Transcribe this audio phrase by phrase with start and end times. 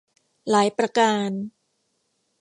[0.49, 1.29] หลายประการ